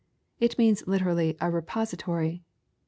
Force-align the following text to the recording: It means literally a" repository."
It 0.39 0.57
means 0.57 0.87
literally 0.87 1.37
a" 1.39 1.51
repository." 1.51 2.41